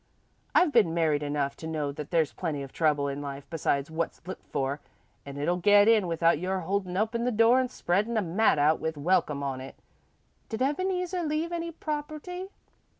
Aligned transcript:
I've 0.55 0.71
been 0.71 0.95
married 0.95 1.21
enough 1.21 1.55
to 1.57 1.67
know 1.67 1.91
that 1.91 2.09
there's 2.09 2.33
plenty 2.33 2.63
of 2.63 2.73
trouble 2.73 3.07
in 3.07 3.21
life 3.21 3.45
besides 3.51 3.91
what's 3.91 4.19
looked 4.25 4.47
for, 4.47 4.81
an' 5.27 5.37
it'll 5.37 5.57
get 5.57 5.87
in, 5.87 6.07
without 6.07 6.39
your 6.39 6.61
holdin' 6.61 6.97
open 6.97 7.23
the 7.23 7.31
door 7.31 7.59
an' 7.59 7.67
spreadin' 7.69 8.17
a 8.17 8.21
mat 8.23 8.57
out 8.57 8.79
with 8.79 8.97
'Welcome' 8.97 9.43
on 9.43 9.61
it. 9.61 9.75
Did 10.49 10.63
Ebeneezer 10.63 11.21
leave 11.21 11.51
any 11.51 11.71
property?" 11.71 12.47